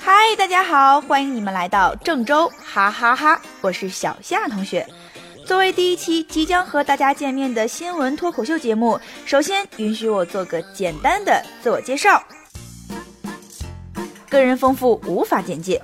[0.00, 3.40] 嗨，大家好，欢迎你们来到郑州，哈哈哈！
[3.60, 4.86] 我是小夏同学。
[5.46, 12.22] 作为第一期即将和大家见面的新闻脱口秀节目，首先允许我做个简单的自我介绍。
[14.28, 15.80] 个人丰富，无法简介。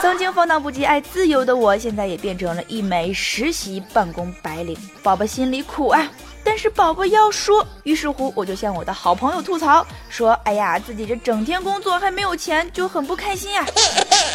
[0.00, 4.76] 曾经放荡不羁、爱自由的我，现在也变成了一枚实习办公白领。
[5.02, 6.10] 宝宝心里苦啊，
[6.46, 13.66] 但是宝宝要说，于是乎我就向我的好朋友吐槽说：“哎呀，自己这整天工作还没有钱，就很不开心呀。”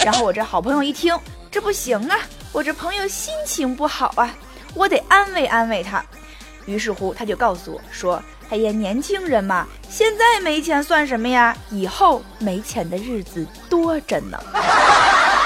[0.03, 1.17] 然后我这好朋友一听，
[1.49, 2.19] 这不行啊，
[2.51, 4.35] 我这朋友心情不好啊，
[4.73, 6.03] 我得安慰安慰他。
[6.65, 11.55] 于是乎他就告诉我说：“哎呀，年轻人嘛，现在没钱算什么呀？
[11.69, 14.37] 以后没钱的日子多着呢。”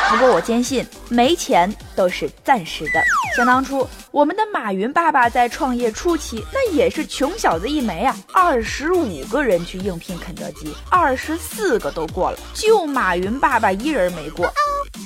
[0.09, 3.03] 不过我坚信，没钱都是暂时的。
[3.35, 8.15] 想当初，我们的马云爸爸在创业初期，那也是穷小子一枚啊！
[8.31, 14.49] 二十五个人去应聘肯德基，二十四个都过了，就马云爸爸一人没过。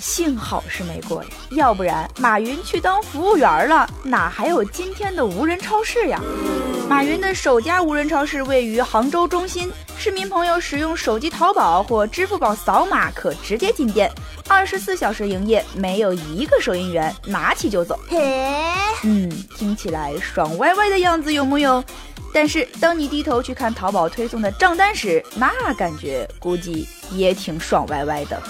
[0.01, 6.21] 幸好是没过呀，要不然马云去当服务员了，哪还有今天的无人超市呀？
[6.89, 14.11] 马云的首家无人超市位于杭州中心，市民朋友使用手机淘宝或支付宝扫码可直接进店。
[14.47, 17.99] 二十四小时营业，没有一个收银员，拿起就走。
[19.03, 21.83] 嗯，听起来爽歪歪的样子有木有？
[22.33, 28.41] 但是当你低头去看淘宝推送的账单时，那感觉估计也挺爽歪歪的。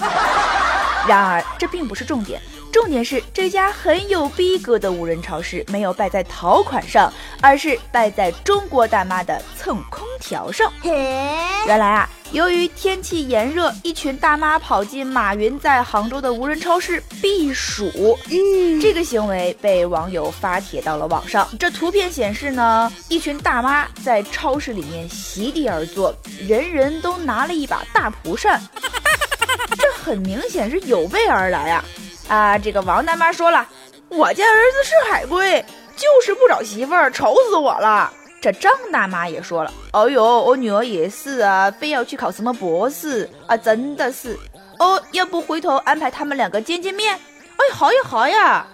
[1.06, 2.40] 然而这并不是重点，
[2.72, 10.72] 重点是这家很有逼格的无人超市没有败在淘款上，而是败在中国大妈的蹭空调上。
[10.82, 12.08] 原来啊。
[12.32, 18.16] 由于天气炎热，一群大妈跑进马云在杭州的无人超市避暑。
[18.30, 21.48] 嗯，这个行为被网友发帖到了网上。
[21.58, 26.14] 这图片显示呢，一群大妈在超市里面席地而坐，
[26.46, 28.62] 人人都拿了一把大蒲扇。
[29.76, 31.84] 这很明显是有备而来啊！
[32.30, 33.66] 啊，这个王大妈说了，
[34.08, 35.64] 我家儿子是海归，
[35.96, 38.12] 就是不找媳妇儿，愁死我了。
[38.40, 44.38] 这张大妈也说了：“哦呦，我女儿也是啊，非要去考什么博士啊，真的是。
[44.78, 47.14] 哦，要不回头安排他们两个见见面？
[47.14, 48.64] 哎，好呀好呀，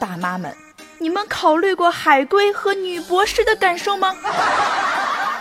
[0.00, 0.50] 大妈们，
[0.98, 4.16] 你们考虑过海归和女博士的感受吗？”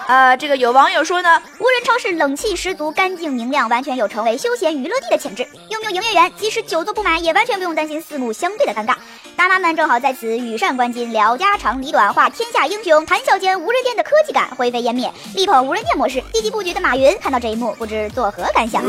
[0.08, 5.48] 啊，这个有网友说呢，无人超市冷气十足，干净明亮，完全有成为休闲娱乐地的潜质。
[5.70, 8.96] 拥有营业员，即使久坐不满，也完全不用担心四目相对的尴尬。
[9.38, 16.22] 大妈们正好在此羽扇纶巾，聊家长里短，话天下英雄，谈笑间，无人店的科技感灰飞烟灭，力捧无人店模式。
[16.34, 18.84] 积极布局的马云看到这一幕，不知作何感想？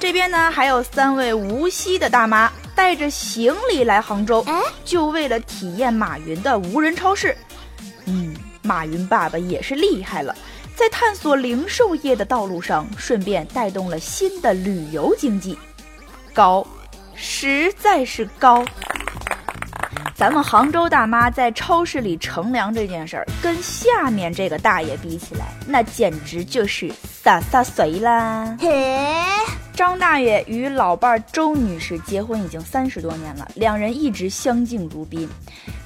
[0.00, 4.44] 这边呢，还有三位无锡的大妈带着行李来杭州，
[4.84, 7.36] 就为了体验马云的无人超市。
[8.68, 10.36] 马云爸爸也是厉害了，
[10.76, 15.58] 在探索零售业的道路上，顺便带动了新的旅游经济，
[16.34, 16.66] 高，
[17.14, 18.62] 实在是高。
[20.14, 28.54] 咱们杭州大妈在超市里乘凉这件事儿，跟下面这个大爷比起来，那简直就是洒洒水啦。
[29.78, 35.28] 张大爷与老伴儿周女士结婚已经三十多年了，两人一直相敬如宾。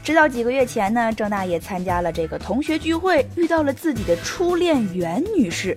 [0.03, 5.77] 直到几个月前呢，张大爷参加了这个同学聚会，遇到了自己的初恋袁女士。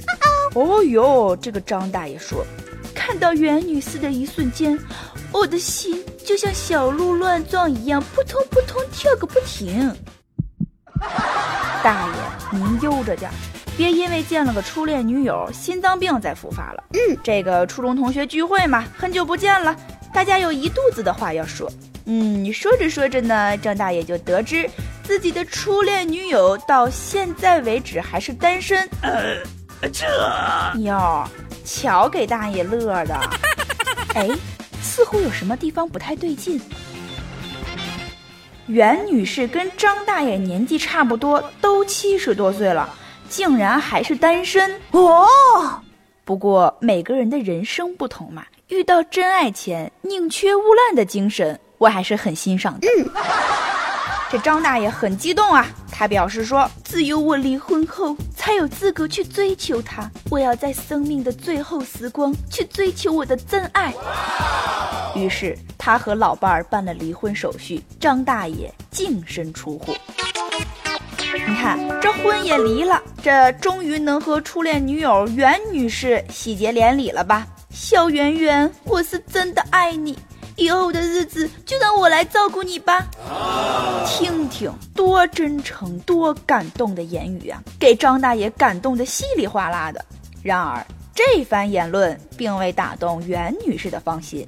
[0.54, 2.46] 哦哟，这个张大爷说，
[2.96, 4.80] 看到袁女士的一瞬间，
[5.34, 9.94] 我的心就像小鹿乱撞一样，扑通扑通跳个不停。
[11.84, 13.34] 大爷，您悠着点儿。
[13.78, 16.84] 别因为见了个初恋女友，心脏病再复发了。
[16.94, 19.76] 嗯，这个初中同学聚会嘛，很久不见了，
[20.14, 21.70] 大家有一肚子的话要说。
[22.06, 24.70] 嗯，说着说着呢，张大爷就得知
[25.04, 28.88] 自己的初恋女友到现在为止还是单身。
[29.02, 30.06] 呃，这
[30.80, 31.28] 哟，
[31.66, 33.20] 瞧给大爷乐的。
[34.16, 34.30] 哎，
[34.82, 36.62] 似乎有什么地方不太对劲。
[38.68, 42.88] 袁女士跟张大爷年纪差不多，都七十多岁了。
[43.30, 45.28] 竟然还是单身哦！
[46.24, 52.88] 不过每个人的人生不同嘛，遇到真爱前宁缺毋滥的精神，我还是很欣赏的。
[54.32, 60.10] 这张大爷很激动啊，他表示说：“只有我离婚后，才有资格去追求他。
[60.32, 63.94] 我要在生命的最后时光去追求我的真爱。”
[65.16, 69.94] 于是他和老伴儿办了离婚手续，张大爷净身出户。
[71.66, 77.48] 看，这婚也离了，这终于能和初恋女友袁女士喜结连理了吧？
[77.72, 80.16] 小圆圆，我是真的爱你，
[80.58, 83.08] 以后的日子就让我来照顾你吧。
[84.06, 90.06] 听听，多真诚、多感动的言语啊，给张大爷感动的稀里哗啦的。
[90.44, 90.86] 然而，
[91.16, 94.48] 这番言论并未打动袁女士的芳心，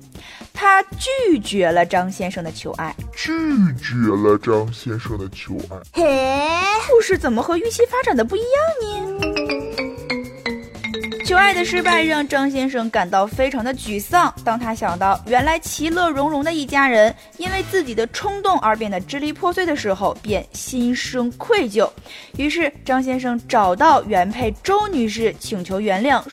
[0.54, 3.34] 她拒绝了张先生的求爱，拒
[3.82, 5.78] 绝了张先生的求爱。
[5.92, 6.04] 嘿，
[6.88, 8.48] 故事怎么和预期发展的不一样
[8.80, 9.18] 呢？
[11.26, 14.32] 求爱的失败让张先生感到非常的沮丧。
[14.46, 21.90] 当他想到原来其乐融融的一家人因为自己的冲动而变得支离破碎的时候，便心生愧疚。
[22.38, 26.24] 于是张先生找到原配周女士请求原谅：“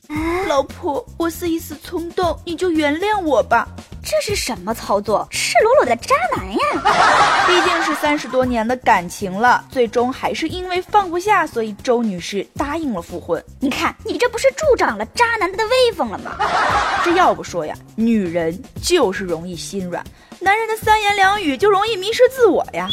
[0.47, 3.67] 老婆，我是一时冲动，你就原谅我吧。”
[4.05, 5.27] 这是什么操作？
[5.31, 6.59] 赤裸裸的渣男呀！
[7.47, 13.43] 毕竟是三十多年的感情了，最终还是因为放不下，所以周女士答应了复婚。
[13.59, 16.37] 你看，你这不是助长了渣男的威风了吗？
[17.03, 20.03] 这要不说呀，女人就是容易心软，
[20.39, 22.87] 男人的三言两语就容易迷失自我呀。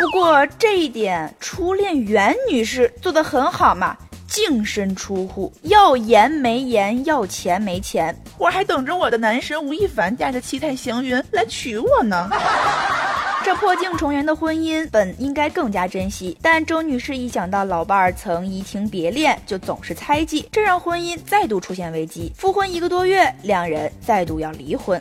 [0.00, 3.96] 不过这一点，初恋袁女士做得很好嘛。
[4.32, 12.30] 净身出户，要颜没颜，要钱没钱，我还等着我的男神吴亦凡驾着七彩祥云来娶我呢。
[13.44, 22.32] 这破镜重圆的婚姻本应该更加珍惜，但周女士一想到老伴儿曾移情别恋，就总是猜忌，这让婚姻再度出现危机。
[22.34, 24.98] 复婚一个多月，两人再度要离婚。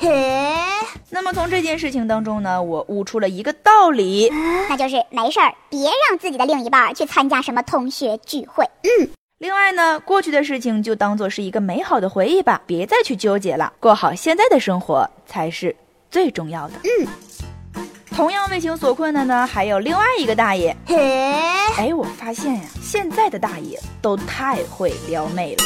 [1.10, 4.30] 那么从这件事情当中呢，我悟出了一个道理，
[4.68, 8.66] 那就是没事儿，别让自己的另一半去参加什么同学聚会。
[8.84, 9.10] 嗯。
[9.42, 15.76] 另外呢，过去的事情就当做是一个美好的回忆吧，别再去纠结了，过好现在的生活才是
[16.12, 16.76] 最重要的。
[16.84, 17.84] 嗯，
[18.16, 20.78] 同样为情所困的呢，还有另外一个大爷。
[20.86, 21.34] 嘿，
[21.76, 25.64] 哎，我发现呀，现在的大爷都太会撩妹了。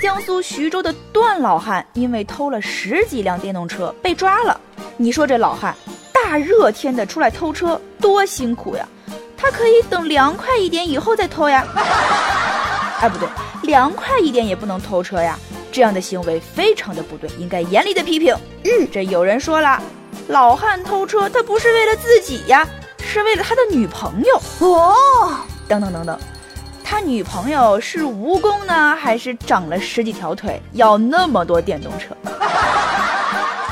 [0.00, 4.60] 江苏徐州的段老汉因为偷了十几辆电动车被抓了。
[4.96, 5.74] 你说这老汉
[6.12, 8.88] 大热天的出来偷车多辛苦呀？
[9.36, 11.66] 他可以等凉快一点以后再偷呀。
[13.00, 13.28] 哎，不对，
[13.62, 15.38] 凉快一点也不能偷车呀！
[15.70, 18.34] 这样的行为非常的不对，应该严厉的批评。
[18.64, 19.80] 嗯，这有人说了，
[20.28, 22.66] 老汉偷车他不是为了自己呀，
[23.04, 24.94] 是为了他的女朋友哦。
[25.68, 26.18] 等等等等，
[26.82, 32.16] 他女朋友是蜈蚣呢，还是长了十几条腿，要那么多电动车？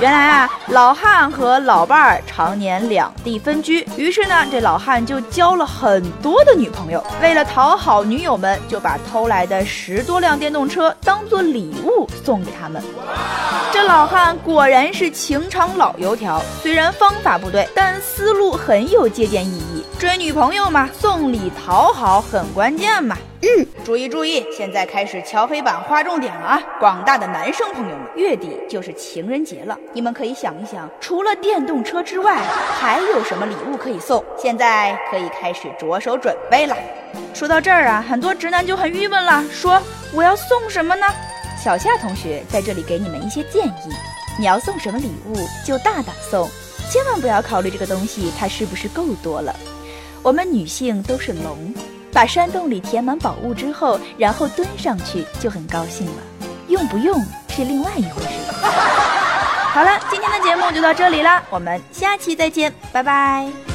[0.00, 7.02] 原来啊，老汉和老伴儿常年两地分居，于是呢，这老汉就交了很多的女朋友。
[7.22, 12.82] 为了讨好女友们，就把偷来的十多辆电动车当做礼物送给他们。
[13.72, 19.73] 这老汉果然是情场老油条，虽然方法不对，但思路很有借鉴意义。
[19.98, 23.16] 追女朋友嘛，送礼讨好很关键嘛。
[23.42, 26.62] 嗯，注意注意，现在开始敲黑板划重点了啊！
[26.80, 32.42] 广大的男生朋友们，月底就是情人节了，你们可以想一想，除了电动车之外，
[32.78, 34.22] 还有什么礼物可以送？
[34.36, 36.76] 现在可以开始着手准备了。
[37.32, 39.80] 说到这儿啊，很多直男就很郁闷了，说
[40.12, 41.06] 我要送什么呢？
[41.62, 43.94] 小夏同学在这里给你们一些建议，
[44.38, 46.48] 你要送什么礼物就大胆送，
[46.90, 49.54] 千万不要考虑这个东西它是不是够多了。
[50.24, 51.72] 我们女性都是龙。
[52.12, 56.22] 把山洞里填满宝物之后，然后蹲上去就很高兴了。
[56.68, 58.52] 用不用是另外一回事。
[59.74, 63.73] 好了，今天的节目就到这里了，我们下期再见，拜拜。